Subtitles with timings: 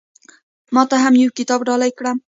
[0.73, 2.11] ما ته هم يو کتاب ډالۍ کړه